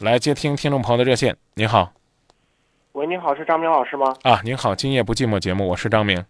[0.00, 1.36] 来接听听众朋友的热线。
[1.54, 1.92] 您好，
[2.92, 4.14] 喂，您好，是张明老师吗？
[4.22, 6.24] 啊，您好，今夜不寂寞节目，我是张明。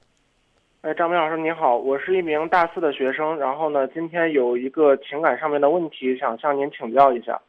[0.81, 7.41] 哎，张明老师您好，我是一名大四的学生，然后呢，今天有一个情感上面的问题想向您请教一下。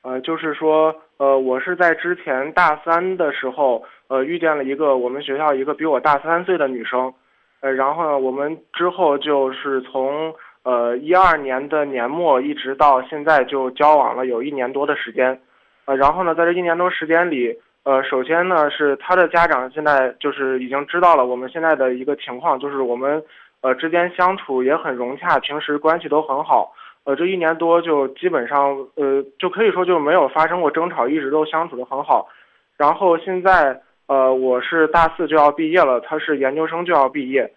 [0.00, 7.12] 呃，就是说，呃，我是在之前大三的时候，呃，遇见了一个我们学校一个比我大三岁的女生，
[7.60, 10.34] 呃，然后呢，我们之后就是从
[10.68, 15.40] 呃一二年的年末一直到现在就交往了有一年多的时间，
[15.86, 17.56] 呃，然后呢，在这一年多时间里。
[17.84, 23.22] 呃，首先呢，是他的家长现在就是已经知道了我们现在的一个情况，就是我们
[23.62, 26.74] 呃之间相处也很融洽，平时关系都很好。
[27.04, 32.28] 呃，这一年多就基本上呃就可以说就没有发生过争吵，一直都相处的很好。
[32.76, 37.50] 然后现在呃我是大四就要毕业了，他是研究生就要毕业，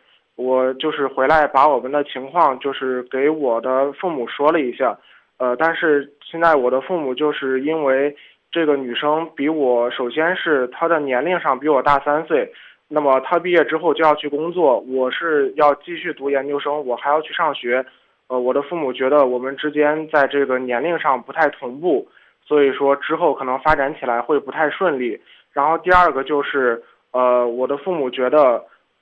[0.44, 4.98] 我就是回来把我们的情况就是给我的父母说了一下，
[5.38, 8.16] 呃，但是现在我的父母就是因为。
[8.54, 12.52] 这个女生比我，首先是她的年龄上比我大三岁，
[12.90, 17.86] 那么她毕业之后就要去工作，我是要继续读研究生，我还要去上学，
[18.28, 22.06] 呃，我的父母觉得我们之间在这个年龄上不太同步，
[22.46, 25.18] 所以说之后可能发展起来会不太顺利。
[25.54, 28.62] 然后第二个就是，呃，我的父母觉得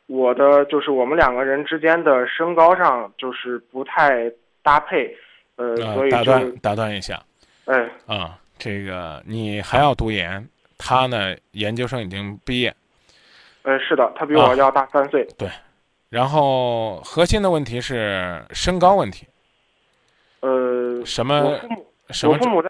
[0.10, 4.30] 我的就是我们两个人之间的身高上就是不太
[4.62, 5.16] 搭配，
[5.56, 7.22] 呃，所以打断打断一下，
[7.66, 8.38] 哎，啊。
[8.62, 10.46] 这个你还要读研，
[10.78, 12.76] 他呢研究生已经毕业。
[13.62, 15.26] 呃，是的，他比我要大三岁。
[15.38, 15.48] 对，
[16.10, 19.26] 然后核心的问题是身高问题。
[20.42, 21.40] 呃，什么？
[21.40, 21.86] 我父母，
[22.26, 22.70] 我父母在，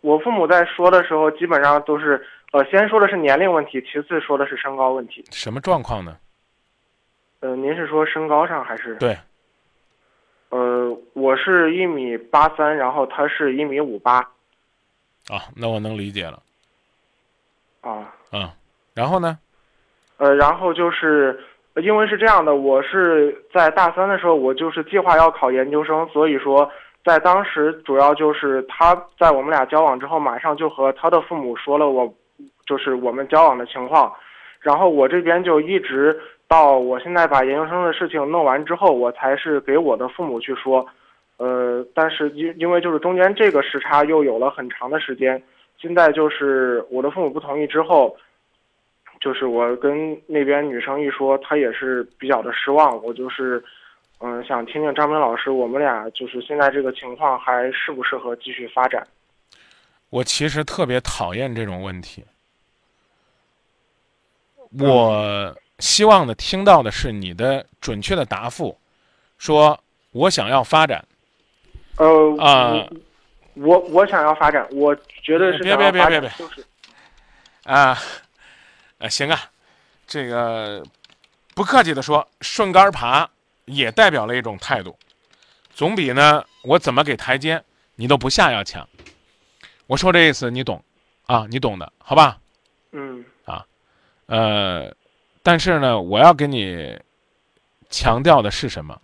[0.00, 5.24] 我父母在说的时候，基本上都是呃，先说的是年龄问题，其次说的是身高问题。
[5.32, 6.16] 什么状况呢？
[7.46, 8.96] 呃，您是说身高上还是？
[8.96, 9.16] 对。
[10.48, 14.18] 呃，我是一米八三，然后他是一米五八。
[15.28, 16.42] 啊，那我能理解了。
[17.82, 18.50] 啊，嗯，
[18.94, 19.38] 然后呢？
[20.16, 21.38] 呃，然后就是
[21.76, 26.68] 因为是这样的，我是在大三的时候，我就是计划要考研究生，所以说
[27.04, 32.12] 在当时主要就是他在我们俩交往之后，马上就和他的父母说了我，
[32.66, 34.12] 就是我们交往的情况，
[34.58, 36.18] 然后我这边就一直
[36.48, 40.86] 到我现在把研究生的事情弄完之后，我才是给我的父母去说。
[41.38, 45.42] 呃，但是因因为就是中间这个时差又有了很长的时间，
[45.76, 48.16] 现在就是我的父母不同意之后，
[49.20, 53.02] 就是我跟那边女生一说，她也是比较的失望。
[53.04, 53.62] 我就是，
[54.20, 59.06] 嗯，想听听张明老师，我们俩就是现在这个情况还适不适合继续发展？
[60.08, 62.24] 我其实特别讨厌这种问题，
[64.80, 68.78] 我希望呢听到的是你的准确的答复，
[69.38, 69.78] 说
[70.12, 71.04] 我想要发展。
[71.96, 72.88] 呃啊，
[73.54, 76.64] 我我想要发展，我觉得是别别别别别，就是
[77.64, 77.98] 啊，
[78.98, 79.38] 啊行啊，
[80.06, 80.84] 这个
[81.54, 83.28] 不客气的说，顺杆爬
[83.64, 84.96] 也代表了一种态度，
[85.74, 87.62] 总比呢我怎么给台阶
[87.94, 88.86] 你都不下要强。
[89.86, 90.82] 我说这意思你懂
[91.26, 92.38] 啊，你懂的好吧？
[92.92, 93.64] 嗯啊，
[94.26, 94.94] 呃，
[95.46, 97.00] 但是呢，我要跟你
[97.88, 99.00] 强调的是什么？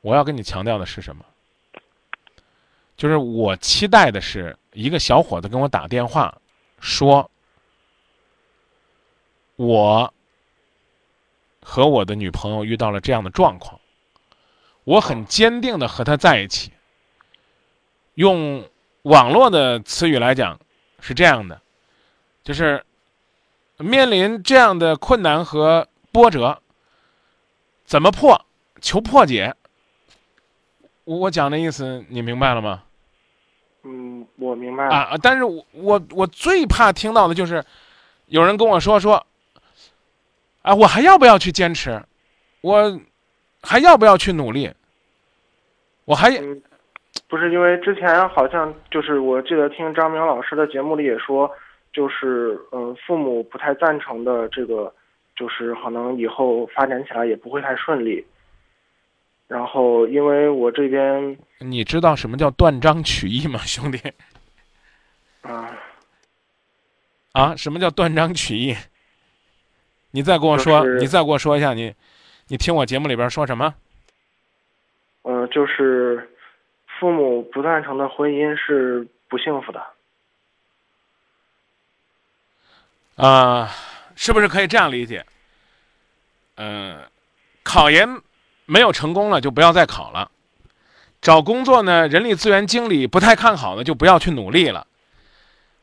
[0.00, 1.24] 我要跟你强调的是什么？
[2.96, 6.36] 就是我期待的是一个小伙子跟我打电话，
[6.80, 7.30] 说，
[9.54, 10.12] 我
[11.62, 13.80] 和我的女朋友遇到了这样的状况，
[14.82, 16.72] 我很坚定的和她在一起。
[18.14, 18.68] 用
[19.02, 20.58] 网络的词语来讲，
[20.98, 21.62] 是这样的，
[22.42, 22.84] 就是
[23.78, 26.60] 面临这样的困难和波折，
[27.84, 28.44] 怎么破？
[28.80, 29.54] 求破解。
[31.04, 32.82] 我我讲的意思你明白了吗？
[33.84, 35.16] 嗯，我明白了啊。
[35.22, 37.64] 但是我我我最怕听到的就是，
[38.26, 39.24] 有人跟我说说，
[40.62, 42.02] 啊，我还要不要去坚持？
[42.60, 43.00] 我
[43.62, 44.70] 还要不要去努力？
[46.04, 46.30] 我还
[47.28, 51.50] 不是因为之前好像就是我记得听张明老师的节目里也说，
[51.98, 54.94] 就是嗯，父母不太赞成的这个，
[55.34, 58.24] 就是可能以后发展起来也不会太顺利。
[59.48, 63.98] 然后，因为我这边，你知道什么叫断章取义吗，兄弟？
[65.42, 65.76] 啊
[67.32, 67.56] 啊！
[67.56, 68.76] 什么叫断章取义？
[70.12, 71.92] 你再跟我说，你再给我说一下，你
[72.46, 73.74] 你听我节目里边说什么？
[75.22, 76.30] 呃，就是
[77.00, 79.84] 父母不赞成的婚姻是不幸福的。
[83.18, 83.70] 啊，
[84.16, 85.26] 是不是可以这样理解？
[86.56, 86.98] 嗯，
[87.62, 88.22] 考研。
[88.70, 90.30] 没有成功了就不要再考了，
[91.22, 94.86] 找工作呢，人力资源经理不太看好的就不要去努力了，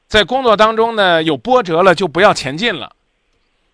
[0.08, 2.96] 在工作当中呢有波折了就不要前进了，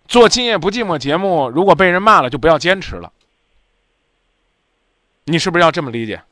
[0.08, 3.12] 做《今夜不寂寞》节目如果被人骂了就不要坚持了，
[5.24, 6.22] 你是不是要这么理解？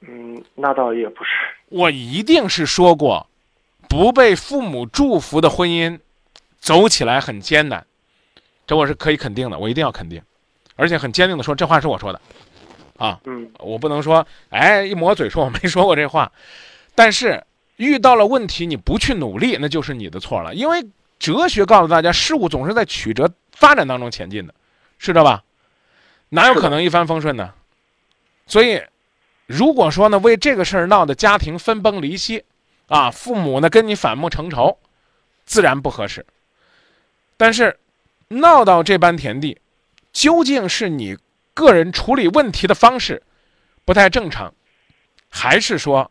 [0.00, 1.30] 嗯，那倒也不是。
[1.70, 3.26] 我一定是说过，
[3.88, 5.98] 不被父母祝福的婚姻，
[6.58, 7.86] 走起来很艰难，
[8.66, 10.22] 这我是可以肯定的，我一定要肯定，
[10.74, 12.20] 而且很坚定的说，这话是我说的，
[12.98, 16.30] 啊，嗯我不能说，哎，一抹嘴说我没说过这话，
[16.94, 17.42] 但是
[17.76, 20.84] 遇到了问题你不去努力，那就是你的错了，因为
[21.18, 24.54] 哲学告诉大家，事物总是在曲折发展当中前进的，
[24.98, 25.44] 是这吧？
[26.30, 27.52] 哪有可能一帆风顺呢？
[28.46, 28.82] 所以。
[29.48, 32.42] 如果说呢，为这个事儿闹得家庭分崩离析，
[32.86, 34.78] 啊，父母呢跟你反目成仇，
[35.44, 36.24] 自然不合适。
[37.36, 37.78] 但是，
[38.28, 39.60] 闹到这般田地，
[40.12, 41.16] 究竟是你
[41.52, 43.22] 个人处理问题的方式
[43.84, 44.54] 不太正常，
[45.28, 46.10] 还是说，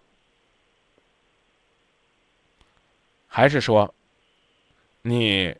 [3.27, 3.93] 还是说，
[5.01, 5.55] 你，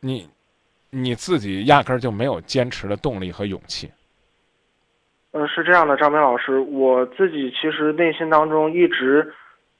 [0.00, 0.28] 你，
[0.90, 3.90] 你自己压根儿就没有坚持的动力和勇气？
[5.36, 9.30] 呃，是这样的，张明老师，我自己其实内心当中一直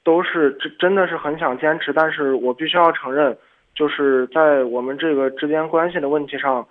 [0.03, 3.35] 都是真真的是很想坚持，但是我必须要承认，
[3.73, 6.67] 就是在我们这个之间关系的问题上，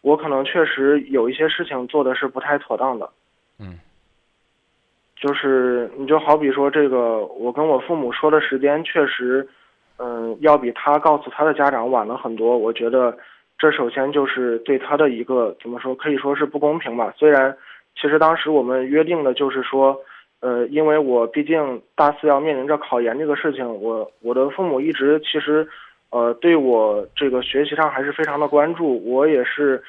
[0.00, 3.10] 我可能确实有一些事情做的是不太妥当的。
[3.58, 3.78] 嗯，
[5.16, 9.46] 就是你就好比说这个，我跟我父母说的时间确实，
[9.98, 12.56] 嗯，要比他告诉他的家长晚了很多。
[12.56, 13.14] 我觉得
[13.58, 17.12] 这首先就是对他的一个怎么说，可以说是不公平吧。
[17.18, 17.54] 虽然。
[17.94, 20.00] 其实当时我们约定的就是说，
[20.40, 25.68] 呃，因为我毕竟大四要面临着考研这个事情，我我的父母一直其实，
[26.08, 29.04] 呃，对我这个学习上还是非常的关注。
[29.04, 29.82] 我也是，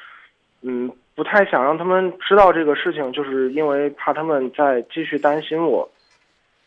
[0.60, 5.88] 嗯，不太想让他们知道这个事情，就是因为怕他们再继续担心我，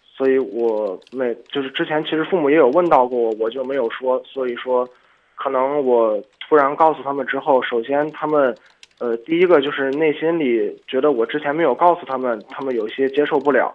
[0.04, 4.20] 所以我没就是之前其实父母也有问到过我，我就没有说。
[4.26, 4.88] 所以说，
[5.36, 8.56] 可能我突然告诉他们之后，首先他们。
[9.00, 13.74] 呃，第一个就是内心里觉得我之前没有告诉他们，他们有些接受不了；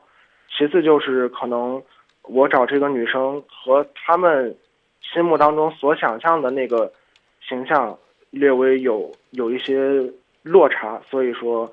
[0.57, 1.83] 其次就是可能
[2.23, 4.57] 我找这个女生和他们
[5.03, 6.91] 心目当中所想象的那个
[7.47, 7.99] 形象
[8.31, 10.03] 略微有有一些
[10.43, 11.71] 落差，所以说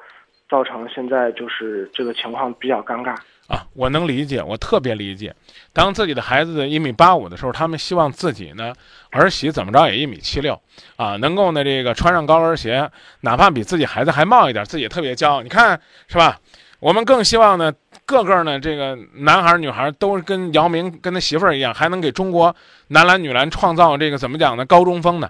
[0.49, 3.15] 造成现在就是这个情况比较尴尬。
[3.47, 5.33] 啊，我能理解，我特别理解。
[5.71, 8.73] 当自己的孩子一米八五的时候，他们希望自己呢
[9.09, 10.61] 儿媳怎么着也一米七六，
[10.97, 12.89] 啊，能够呢这个穿上高跟鞋，
[13.21, 15.41] 哪怕比自己孩子还冒一点，自己也特别骄傲。
[15.41, 16.39] 你看是吧？
[16.79, 17.73] 我们更希望呢
[18.05, 22.55] 个个呢这个男孩女孩都跟姚明跟他媳妇儿一样，还能给中国
[22.89, 25.29] 男篮女篮创造这个怎么讲呢高中锋呢？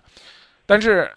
[0.65, 1.09] 但是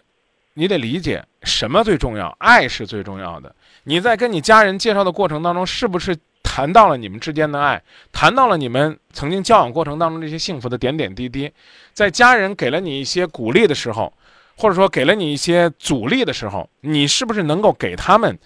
[0.53, 2.33] 你得理解，什么最重要？
[2.39, 3.53] 爱是最重要的。
[3.83, 6.17] 你在跟你家人介绍的过程当中，是不是？
[6.43, 7.81] 谈到了你们之间的爱，
[8.11, 11.49] 谈到了你们曾经交往过程当中这些幸福的点点滴滴，
[11.93, 14.11] 在家人给了你一些鼓励的时候，
[14.57, 18.37] 或者说给了你一些阻力的时候，你是不是能够给他们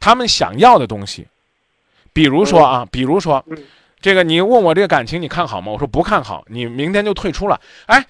[0.00, 1.28] 他们想要的东西？
[2.12, 3.44] 比如说啊，比如说，
[4.00, 5.70] 这个你问我这个感情你看好吗？
[5.70, 7.60] 我说不看好，你明天就退出了。
[7.86, 8.04] 哎，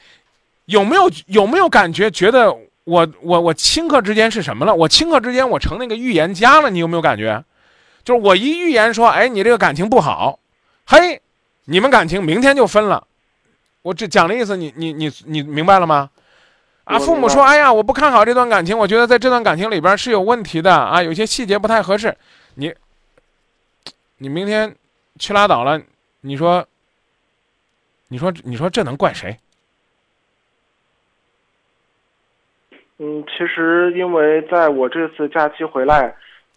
[0.65, 4.75] 有没有有没有感觉觉得我我我顷刻之间是什么了？
[4.75, 6.71] 我顷刻之间我成那个预言家了？
[6.71, 7.45] 你有没有感觉？
[8.05, 10.41] 就是我一预言说，哎，你这个感情不好，
[10.87, 11.23] 嘿，
[11.67, 13.07] 你们感情明天就分了。
[13.83, 16.11] 我这讲的意思，你你你你明白了吗？
[16.85, 22.17] 啊，父母说，哎呀，我不看好这段感情，我觉得在这段感情里边是有问题的啊，有些细节不太合适。
[22.55, 22.75] 你，
[24.19, 24.75] 你明天
[25.21, 25.81] 去拉倒了，
[26.23, 26.67] 你说，
[28.09, 29.39] 你说，你说这能怪谁？
[33.03, 36.15] 嗯，其实因为在我这次假期回来。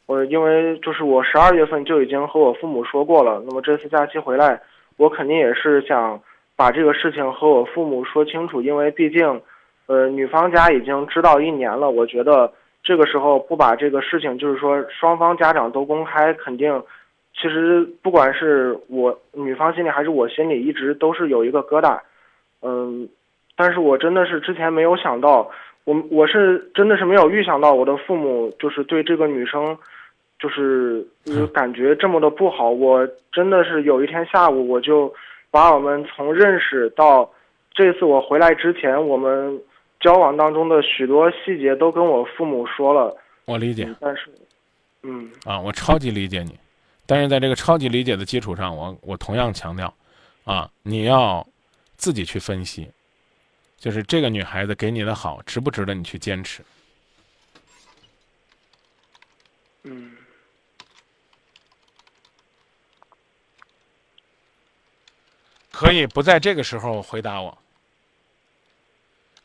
[0.08, 4.62] 我因为就是我十二月份就已经和我父母说过了，那么这次假期回来，
[4.98, 6.22] 我肯定也是想
[6.56, 9.42] 把这个事情和我父母说清楚，因为毕竟，
[9.88, 16.84] 呃，女方家已经知道一年了，我觉得这个时候不把这个事情就是说双方家长都公开，肯定，
[17.36, 22.00] 其实不管是我女方心里还是我心里，一直都是有一个疙瘩，
[22.62, 23.10] 嗯，
[23.58, 25.50] 但是我真的是之前没有想到，
[25.86, 29.77] 我我是真的是没有预想到我的父母就是对这个女生。
[30.38, 31.04] 就是
[31.54, 35.12] 感觉这么的不好，我真的是有一天下午，我就
[35.50, 37.27] 把我们从认识到
[37.74, 39.60] 这次我回来之前，我们
[40.01, 43.15] 交往当中的许多细节都跟我父母说了。
[43.46, 44.30] 我理解，但是，
[45.04, 46.60] 嗯啊，我超级理解你，
[47.08, 49.92] 但是在这个超级理解的基础上，我我同样强调，
[50.44, 51.48] 啊，你要
[51.96, 52.88] 自己去分析，
[53.77, 56.63] 就是这个女孩子给你的好，值不值得你去坚持？
[59.84, 60.17] 嗯，
[65.72, 67.55] 可以不在这个时候回答我，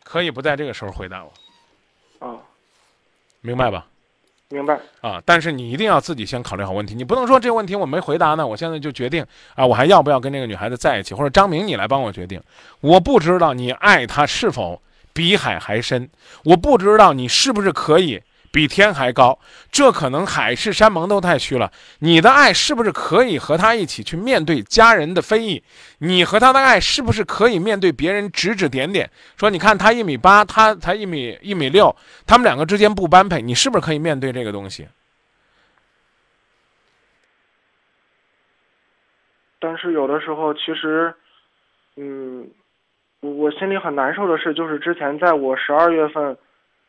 [0.02, 1.32] 可以不在这个时候回答我。
[2.20, 2.42] 哦，
[3.42, 3.86] 明白吧？
[4.50, 4.78] 明白。
[5.00, 12.42] 啊，但是你一定要自己先考虑好问题，你不能说这个问题我没回答呢，我现在就决定啊，我还要不要跟这个女孩子在一起，或者张明你来帮我决定，
[12.80, 16.08] 我不知道你爱她是否比海还深，
[16.44, 18.20] 我不知道你是不是可以
[18.52, 19.38] 比天还高，
[19.70, 21.70] 这可能海誓山盟都太虚了。
[22.00, 25.62] 你的爱是不是可以和他一起去面对家人的非议？
[25.98, 31.94] 你和他的爱是不是可以面对别人指指点点，说你看他一米八，他才一米一米六，
[32.26, 34.88] 他们两个之间不般配，你是不是可以面对这个东西？
[39.62, 41.14] 但是有的时候，其实，
[41.96, 42.50] 嗯，
[43.20, 46.36] 我心里很难受的是，就是之前在我十二月份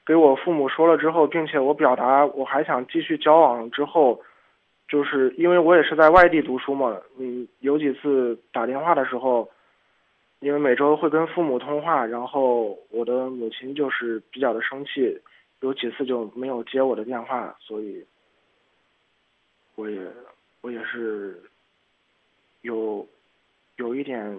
[0.05, 4.21] 给我父母说了之后，并且我表达我还想继续交往之后，
[4.87, 9.49] 就是因为我也是在外地读书嘛，嗯，有几次打电话的时候，
[10.39, 15.19] 因为每周会跟父母通话，然后我的母亲就是比较的生气，
[15.59, 18.05] 有几次就没有接我的电话，所以，
[19.75, 19.99] 我也
[20.61, 21.41] 我也是。
[22.63, 23.07] 有，
[23.77, 24.37] 有一点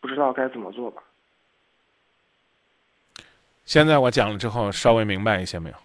[0.00, 1.02] 不知道该怎么做吧。
[3.70, 5.76] 现在我讲了之后，稍微明白一些没有？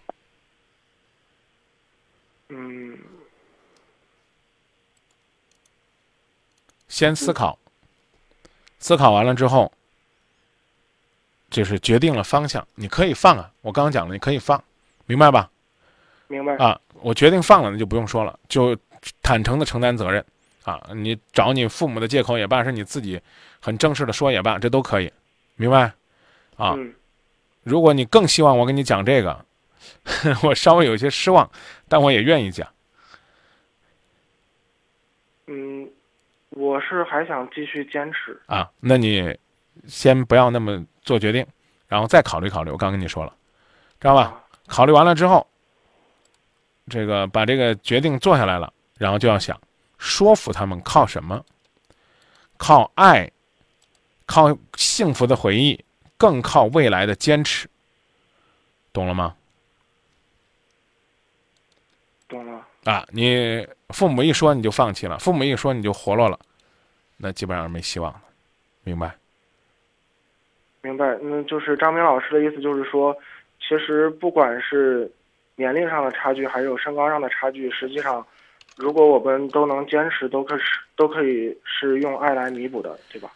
[2.50, 2.98] 嗯。
[6.88, 7.60] 先思考，
[8.80, 9.72] 思考完了之后，
[11.51, 12.68] 就是决定了方向。
[12.74, 14.63] 你可以放啊，我刚刚讲了，你可以放，
[15.06, 15.51] 明白吧？
[16.25, 16.56] 明白。
[16.56, 18.75] 啊，我决定放了，那就不用说了，就
[19.22, 20.25] 坦诚的承担责任。
[20.63, 23.22] 啊，你找你父母的借口也罢，是你自己
[23.60, 25.13] 很正式的说也罢，这都可以，
[25.56, 25.94] 明白？
[26.58, 26.75] 啊，
[27.65, 29.43] 如果你更希望我跟你讲这个，
[30.43, 31.50] 我稍微有些失望，
[31.89, 32.67] 但我也愿意讲。
[35.48, 35.89] 嗯，
[36.51, 38.39] 我是还想继续坚持。
[38.45, 39.36] 啊，那你
[39.88, 41.45] 先不要那么做决定，
[41.88, 42.69] 然后再考虑考虑。
[42.69, 43.34] 我刚跟你说了，
[44.00, 44.43] 知道吧？
[44.67, 45.45] 考虑完了之后，
[46.88, 49.60] 这个把这个决定做下来了，然后就要想。
[49.98, 51.43] 说服他们靠什么？
[52.57, 53.31] 靠爱，
[54.25, 55.84] 靠幸福的回忆，
[56.17, 57.67] 更靠未来的坚持。
[58.91, 59.36] 懂了吗？
[62.27, 62.65] 懂了。
[62.86, 66.39] 啊，你父母一说你就放弃了，父母一说你就活络了，
[67.17, 68.22] 那基本上没希望了。
[68.84, 69.15] 明白？
[70.81, 71.17] 明白。
[71.22, 73.15] 嗯，就是张明老师的意思，就是说，
[73.60, 75.12] 其实不管是
[75.55, 78.25] 年龄上的差距，还有身高上的差距，实际上。
[78.77, 80.65] 如果我们都能坚持，都可是
[80.98, 83.31] 都可以是用爱来弥补的，对吧？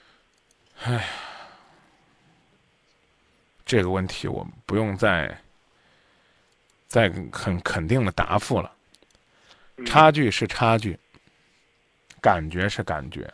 [0.83, 1.07] 哎，
[3.69, 5.39] 这个问题我们不用再
[6.87, 8.73] 再很肯定的答复了。
[9.85, 10.97] 差距是差距，
[12.19, 13.31] 感觉是感觉，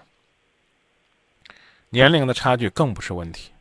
[1.88, 3.54] 年龄的差距更不是问题。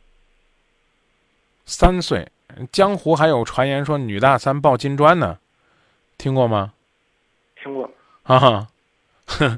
[1.65, 2.29] 三岁，
[2.73, 5.39] 江湖还有传言说女大三抱金砖呢，
[6.17, 6.73] 听过吗？
[7.55, 7.89] 听过。
[8.23, 8.67] 啊哈，
[9.27, 9.57] 哼，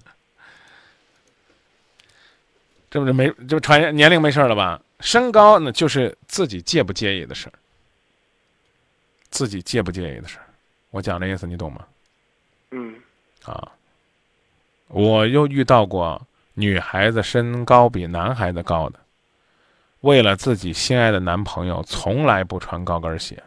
[2.91, 4.79] 这不是没就传言年龄没事了吧？
[4.99, 7.53] 身高呢就是自己介不介意的事儿，
[9.29, 10.45] 自己介不介意的事儿。
[10.89, 11.85] 我讲的意思你懂吗？
[12.71, 12.95] 嗯。
[13.43, 13.71] 啊，
[14.87, 16.21] 我又遇到过
[16.53, 18.99] 女孩子身高比男孩子高的，
[20.01, 23.41] 为了自己心爱的男朋友，从来不穿高跟鞋。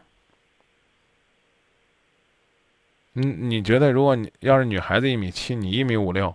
[3.14, 6.34] 嗯，你觉得如果你要是女孩子一米七，你一米五六，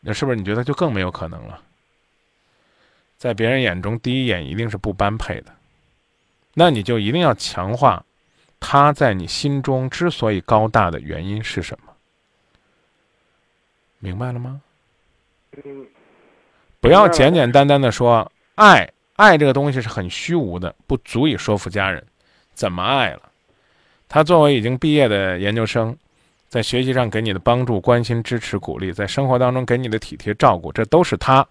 [0.00, 1.62] 那是不是你觉得就更没有可能了？
[3.24, 5.46] 在别人眼中，第一眼一定是不般配的，
[6.52, 8.04] 那你就一定要强化
[8.60, 11.92] 他在你心中之所以高大的原因是什么？
[13.98, 14.60] 明白了吗？
[15.64, 15.86] 嗯。
[16.82, 22.04] 不要简简单单的说爱，爱这个东西是很虚无的，不足以说服家人。
[22.52, 23.22] 怎么爱了？
[24.06, 25.96] 他作为已经毕业的研究生，
[26.50, 31.48] 在学习上给你的帮助、关心、支持、鼓励，在生活当中给你的体贴照顾，这都是他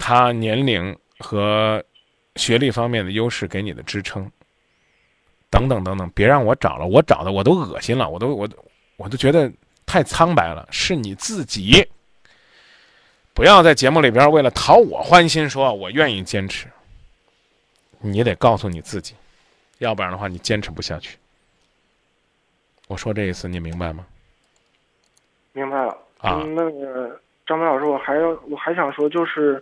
[0.00, 1.84] 他年龄和
[2.34, 4.28] 学历方面的优势给你的支撑。
[5.50, 8.48] 等等等等，别让我找了，我找的我都恶心了，我都我
[8.96, 9.52] 我都觉得
[9.84, 10.66] 太苍白了。
[10.70, 11.84] 是你自己，
[13.34, 16.68] 不要在节目里边为了讨我欢心，说我愿意坚持，
[17.98, 19.14] 你得告诉你自己。
[19.78, 21.18] 要不然的话，你坚持不下去。
[22.86, 24.06] 我说这意思，你明白吗？
[25.52, 25.98] 明白了。
[26.18, 29.60] 啊，那个张明老师，我还要，我还想说，就是，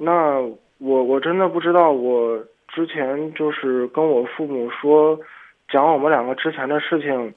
[0.00, 0.40] 那
[0.78, 2.38] 我我真的不知道，我
[2.68, 5.18] 之前就是跟我父母说，
[5.68, 7.34] 讲我们两个之前的事情，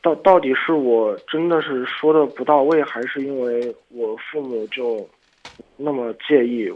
[0.00, 5.06] 到到到底是我真的是说的不到位，还是因为我父母就
[5.76, 6.72] 那么介意？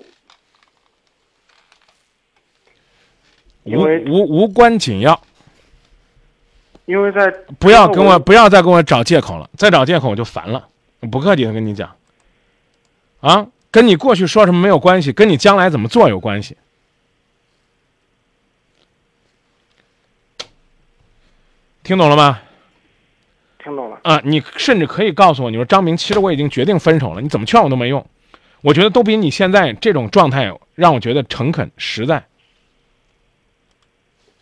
[3.64, 5.18] 因无为无无关紧要，
[6.84, 10.68] 因为在不要跟我不要再跟我找借口了，再找借口我就烦了。
[11.10, 11.96] 不客气的跟你讲，
[13.20, 16.56] 啊，跟你过去说什么没有关系，跟你将来怎么做有关系。
[21.82, 22.40] 听懂了吗？
[23.58, 23.98] 听懂了。
[24.04, 28.06] 啊，你甚至可以告诉我，你说张明，其实我已经决定分手了，你怎么劝我都没用。
[28.60, 32.24] 我觉得都比你现在这种状态让我觉得诚恳实在。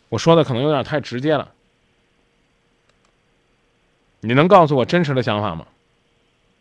[0.08, 1.52] 我说的可能有点太直接了，
[4.20, 5.66] 你能告诉我真实的想法吗？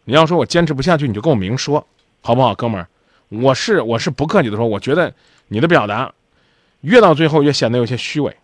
[0.06, 1.86] 你要说我坚持不下去，你就跟我明说，
[2.22, 2.88] 好不好，哥们儿？
[3.30, 5.14] 我是我是不客气的说，我觉得
[5.50, 6.12] 你的表达
[6.82, 8.36] 越到最后越显得有些虚伪。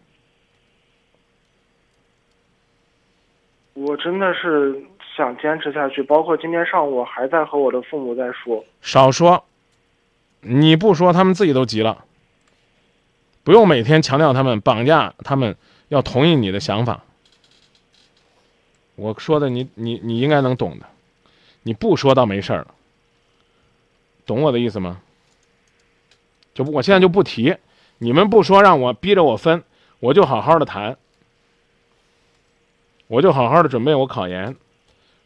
[3.74, 4.80] 我真的是
[5.18, 8.64] 想坚持下去，包括今天上午我还在和我的父母在说。
[8.82, 9.44] 少说，
[10.42, 12.06] 你不说，他们自己都急了。
[13.44, 15.56] 不用每天强调他们，绑架他们，
[15.88, 17.04] 要同意你的想法。
[18.96, 20.86] 我说的你你你应该能懂的，
[21.64, 22.75] 你不说倒没事儿了。
[24.26, 25.02] 懂我的意思吗？
[26.54, 27.56] 就我现在就不提，
[27.98, 29.64] 你们不说让我逼着我分，
[30.00, 30.98] 我就好好的谈，
[33.08, 34.56] 我就好好的准备我考研，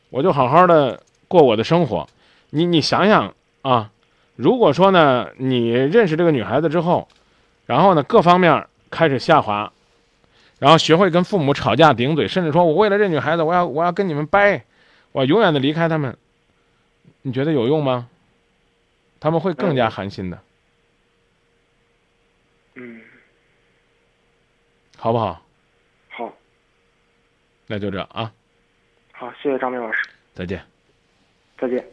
[0.09, 2.07] 我就好好的过我的生活。
[2.49, 3.91] 你你想想啊，
[4.35, 7.07] 如果说呢，你认识这个女孩子之后，
[7.67, 9.71] 然后呢，各方面开始下滑，
[10.57, 14.65] 然后学会跟父母吵架顶嘴，甚至说我为了这女孩子，我要我要跟你们掰，
[15.11, 16.17] 我永远的离开他们，
[17.21, 18.07] 你觉得有用吗？
[19.19, 20.39] 他们会更加寒心的，
[22.75, 23.01] 嗯，
[24.97, 25.41] 好不好？
[26.09, 26.33] 好，
[27.67, 28.31] 那就这啊，
[29.11, 30.63] 好，谢谢张明老师，再见。
[31.57, 31.85] 再见。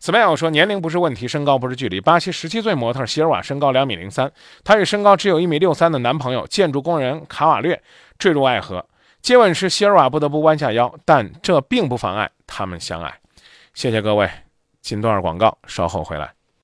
[0.00, 2.00] Smile 说：“年龄不是问题，身高不是距离。
[2.00, 4.32] 巴西十七岁模特席尔瓦身高两米零三，
[4.64, 7.80] 她与身高只有一米六三的男朋友建筑工人卡瓦略
[8.18, 8.84] 坠入爱河。
[9.20, 13.20] 接吻时，席尔瓦不得不弯下腰，但这并不妨碍他们相爱。”
[13.74, 14.28] 谢谢各位，
[14.82, 16.34] 进段广告，稍后回来。